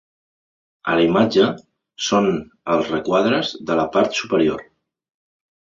A 0.93 0.95
la 0.99 1.03
imatge 1.07 1.45
són 2.07 2.31
els 2.77 2.91
requadres 2.97 3.53
de 3.71 3.81
la 3.83 3.87
part 3.99 4.21
superior. 4.23 4.67